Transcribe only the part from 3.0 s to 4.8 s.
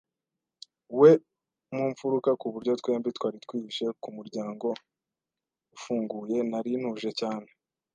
twari twihishe kumuryango